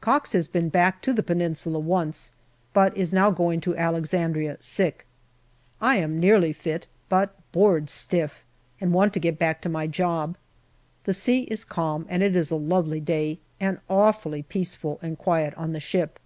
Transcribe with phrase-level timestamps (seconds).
[0.00, 2.32] Cox has been back to the Peninsula once,
[2.72, 5.04] but is now going to Alexandria, sick.
[5.82, 8.42] I am nearly fit, but bored stiff,
[8.80, 10.38] and want to get back to my job.
[11.04, 15.52] The sea is calm and it is a lovely day, and awfully peaceful and quiet
[15.56, 16.18] on the ship.